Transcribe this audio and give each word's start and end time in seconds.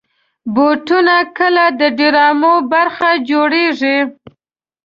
بوټونه 0.53 1.15
کله 1.37 1.65
د 1.79 1.81
ډرامو 1.97 2.53
برخه 2.71 3.09
جوړېږي. 3.29 3.97